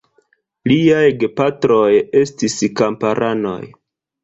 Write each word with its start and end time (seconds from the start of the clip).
Liaj 0.71 1.03
gepatroj 1.25 1.91
estis 2.23 2.59
kamparanoj. 2.83 3.57